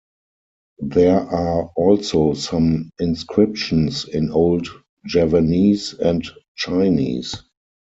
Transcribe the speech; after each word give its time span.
There 0.79 1.19
are 1.19 1.65
also 1.75 2.33
some 2.33 2.89
inscriptions 2.97 4.05
in 4.07 4.31
Old 4.31 4.67
Javanese 5.05 5.93
and 5.93 6.27
Chinese. 6.55 7.35